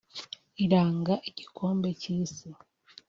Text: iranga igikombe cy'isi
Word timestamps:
iranga 0.63 1.13
igikombe 1.29 1.89
cy'isi 2.01 2.47